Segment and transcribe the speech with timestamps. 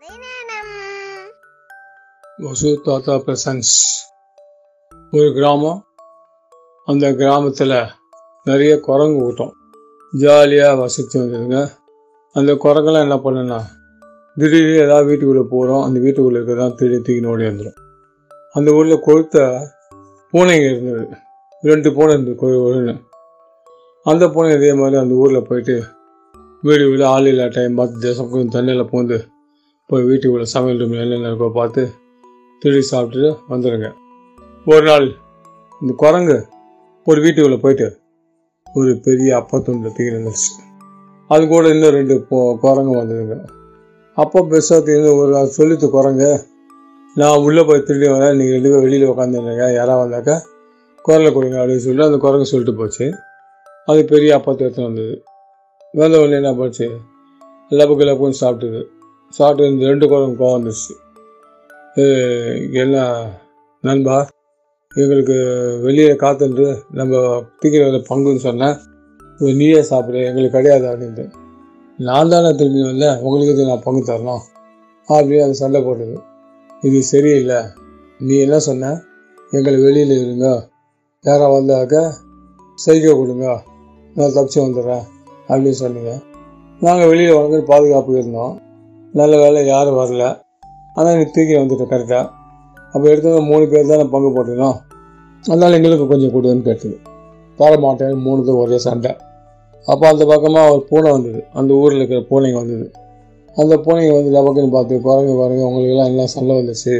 [0.00, 0.28] கதை
[2.44, 3.72] வசு தாத்தா பிரசன்ஸ்.
[5.12, 5.80] ஒரு கிராமம்.
[6.86, 7.74] அந்த கிராமத்தில்
[8.44, 9.52] நிறைய குரங்கு கூட்டம்
[10.12, 11.58] ஜாலியாக வசித்து வந்ததுங்க
[12.36, 13.58] அந்த குரங்கெல்லாம் என்ன பண்ணுன்னா
[14.36, 17.78] திடீர்னு ஏதாவது வீட்டுக்குள்ளே போகிறோம் அந்த வீட்டுக்குள்ளே இருக்கிறதான் திடீர் தூக்கின்னு ஓடி வந்துடும்
[18.52, 19.36] அந்த ஊரில் கொழுத்த
[20.32, 21.04] பூனைங்க இருந்தது.
[21.62, 22.94] ரெண்டு பூனை இருந்தது கொழு கொழுன்னு.
[24.06, 25.76] அந்த பூனை இதே மாதிரி அந்த ஊரில் போயிட்டு
[26.62, 29.18] வீடு வீடு ஆள் இல்லா டைம் பார்த்து தேசம் கொஞ்சம் தண்ணியில் பூந்து
[29.90, 31.82] போய் வீட்டுக்குள்ளே சமையல் ரூமில் என்னென்ன இருக்கோ பார்த்து
[32.62, 33.88] திருடி சாப்பிட்டுட்டு வந்துடுங்க
[34.66, 35.06] ஒரு நாள்
[35.80, 36.36] இந்த குரங்கு
[37.06, 37.88] ஒரு வீட்டுக்குள்ளே போயிட்டு
[38.66, 40.50] ஒரு பெரிய அப்பத்துண்டு தூக்கி நின்றுச்சு
[41.30, 42.14] அது கூட இன்னும் ரெண்டு
[42.64, 43.36] குரங்கு வந்ததுங்க.
[44.18, 46.30] அப்போ பெருசாக தீர்ந்து ஒரு நாள் சொல்லித்து குரங்கு
[47.16, 50.36] நான் உள்ளே போய் திருடி வரேன் நீங்கள் ரெண்டு பேர் வெளியில் உட்காந்துருங்க யாராவது வந்தாக்கா
[51.04, 53.06] குரலை கொடுங்க அப்படின்னு சொல்லிட்டு அந்த குரங்கு சொல்லிட்டு போச்சு.
[53.88, 55.14] அது பெரிய அப்பத்து எடுத்து வந்தது.
[55.94, 56.86] வந்த உடனே என்ன போச்சு?
[57.70, 58.80] லபக்கு லப்புன்னு சாப்பிட்டுது.
[59.30, 60.72] சாப்பிட்டு இந்த ரெண்டு குரங்கு கோவம்
[61.94, 62.72] வந்துச்சு.
[62.72, 63.24] என்ன
[63.80, 64.28] நண்பா
[64.94, 65.36] எங்களுக்கு
[65.82, 67.16] வெளியே காத்துட்டு நம்ம
[67.62, 68.76] தீக்கிறதுல பங்குன்னு சொன்னேன்
[69.38, 71.32] நீயே சாப்பிடு எங்களுக்கு கிடையாது அப்படின்ட்டு.
[71.96, 74.40] நான் தானே திரும்பி வந்தேன் உங்களுக்கு இது நான் பங்கு தரணும்?
[75.08, 76.18] அப்படின்னு அது சண்டை போட்டது.
[76.80, 77.56] இது சரியில்லை.
[78.18, 79.00] நீ என்ன சொன்ன?
[79.50, 80.68] எங்களை வெளியில் இருங்க.
[81.22, 82.12] யாராக வந்தாக்க
[82.74, 83.62] செய்கை கொடுங்க.
[84.14, 85.06] நான் தப்பிச்சு வந்துடுறேன்
[85.48, 86.18] அப்படின்னு சொன்னீங்க.
[86.80, 88.60] நாங்கள் வெளியில் வந்து பாதுகாப்பு இருந்தோம்.
[89.18, 90.24] நல்ல வேலை யாரும் வரல.
[90.96, 92.24] ஆனால் நீ தூக்கி வந்துட்டேன் கரெக்டாக
[92.92, 94.78] அப்போ எடுத்தவங்க மூணு பேர் தானே பங்கு போட்டிருந்தோம்
[95.44, 96.96] அதனால் எங்களுக்கு கொஞ்சம் கொடுன்னு கேட்டது.
[97.58, 99.12] தர மாட்டேன் மூணுது ஒரே சண்டை.
[99.88, 101.40] அப்போ அந்த பக்கமாக ஒரு பூனை வந்தது.
[101.58, 102.86] அந்த ஊரில் இருக்கிற பூனைங்க வந்தது.
[103.56, 106.94] அந்த பூனைங்க வந்து டபக்குன்னு பார்த்து குரங்கு குரங்கு உங்களுக்கெல்லாம் என்ன சண்டை வந்துச்சு?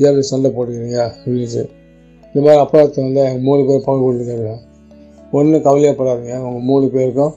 [0.00, 1.00] ஏன் சண்டை போட்டுக்கிறீங்க?
[2.34, 4.52] இந்த மாதிரி அப்பாத்தை வந்து மூணு பேர் பங்கு கொடுத்துருக்காங்க.
[5.38, 7.32] ஒன்றும் கவலையப்படாதீங்க உங்கள் மூணு பேருக்கும்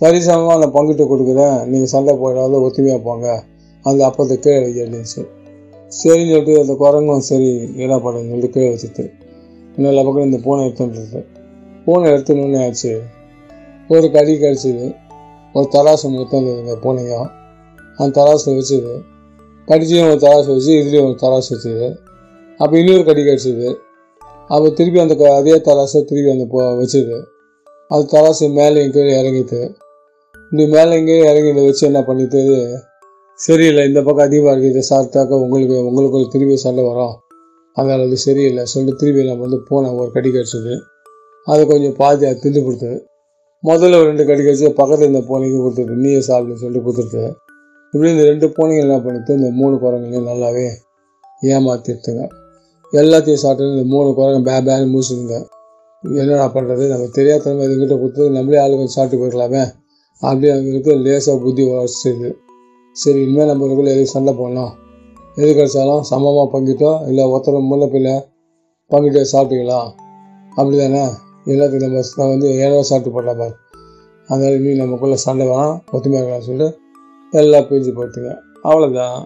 [0.00, 1.64] சரிசமமாக நான் பங்கிட்டு கொடுக்குறேன்.
[1.64, 3.44] நீங்கள் சண்டை போடாத ஒத்துமையாக போங்க.
[3.82, 5.28] அந்த அப்பத்தை கீழே வைக்க அப்படின்னுச்சு
[5.84, 9.10] சரின்னு சொல்லிட்டு அந்த குரங்கும் சரி என்ன பண்ணுன்னு சொல்லிட்டு கீழே வச்சுட்டு
[9.76, 11.26] இன்னும் பக்கம் இந்த பூனை எடுத்துட்டு
[11.84, 13.02] பூனை எடுத்துன்னு ஆச்சு.
[13.88, 14.96] ஒரு கடி கடிச்சிது.
[15.52, 17.30] ஒரு தராசு எடுத்து வந்ததுங்க பூனைங்க
[17.96, 19.00] அந்த தராசு வச்சுது.
[19.66, 21.96] கடிச்சியும் ஒரு தராசு வச்சு இதுலேயும் ஒரு தராசு வச்சுது.
[22.56, 23.74] அப்போ இன்னொரு கடி கடிச்சிது.
[24.48, 27.24] அப்போ திருப்பி அந்த க- அதே தராசை திருப்பி அந்த வச்சுது.
[27.88, 29.74] அது தராசு மேலேயும் கீழே இறங்கிட்டு
[30.52, 32.40] இப்படி மேலே எங்கேயும் இறங்கி இதை வச்சு என்ன பண்ணிட்டு
[33.38, 37.14] சரியில்லை இந்த பக்கம் அதிகமாக இருக்குது இதை சாப்பிட்டாக்கா உங்களுக்கு உங்களுக்குள்ள திரும்பி சண்டை வரும்.
[37.76, 39.94] அதனால் அது சரியில்லை சொல்லிட்டு திரும்பி நம்ம வந்து போனேன்.
[40.00, 40.74] ஒரு கடி கடிச்சது.
[41.46, 42.96] அது கொஞ்சம் பாதி அது திண்டு கொடுத்தது
[43.64, 47.22] முதல்ல ஒரு ரெண்டு கடி கடிச்சு பக்கத்தில் இந்த பூனைக்கு கொடுத்துட்டு நீயே சாப்பிடுன்னு சொல்லிட்டு கொடுத்துட்டு
[47.94, 50.66] இப்படி இந்த ரெண்டு பூனைங்க என்ன பண்ணிட்டு இந்த மூணு குரங்குலையும் நல்லாவே
[51.50, 52.24] ஏமாத்திட்டுங்க
[52.92, 55.36] எல்லாத்தையும் சாப்பிட்டு இந்த மூணு குரங்கு பே பேன்னு மூச்சுங்க
[56.20, 59.62] என்னடா பண்ணுறது நம்ம தெரியாதனமா இதுகிட்ட கொடுத்து நம்மளே ஆளு கொஞ்சம் சாப்பிட்டு போயிடலாமே
[60.20, 62.36] அப்படியே அவங்களுக்கு லேசாக புத்தி வளர்ச்சிது
[62.92, 64.78] சரி இனிமேல் நம்மளுக்குள்ள எதுவும் சண்டை போடலாம்
[65.34, 68.22] எது கிடைச்சாலும் சமமாக பங்கிட்டோம் இல்லை ஒருத்தர் முல்லை
[68.90, 69.92] பங்கிட்டு சாப்பிட்டீங்களா?
[70.50, 71.04] அப்படி தானே
[71.44, 73.54] எல்லாத்தையும் நம்ம நான் வந்து ஏழாவது சாப்பிட்டு போடலாம் பாரு.
[74.26, 76.78] அதனால இனி நமக்குள்ளே சண்டை வேணாம் ஒத்துமையாக சொல்லிட்டு
[77.30, 79.24] எல்லாம் பிரிஞ்சு போட்டுங்க அவ்வளோதான்